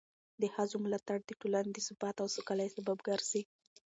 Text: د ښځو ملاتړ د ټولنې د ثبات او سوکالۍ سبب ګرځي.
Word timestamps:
د 0.41 0.43
ښځو 0.53 0.75
ملاتړ 0.85 1.17
د 1.25 1.31
ټولنې 1.39 1.71
د 1.73 1.79
ثبات 1.87 2.15
او 2.23 2.27
سوکالۍ 2.35 2.67
سبب 2.77 2.97
ګرځي. 3.07 3.41